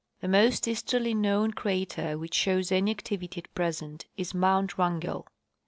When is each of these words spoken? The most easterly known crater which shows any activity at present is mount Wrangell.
The 0.19 0.27
most 0.27 0.67
easterly 0.67 1.13
known 1.13 1.51
crater 1.51 2.17
which 2.17 2.33
shows 2.33 2.71
any 2.71 2.89
activity 2.89 3.39
at 3.41 3.53
present 3.53 4.07
is 4.17 4.33
mount 4.33 4.75
Wrangell. 4.75 5.27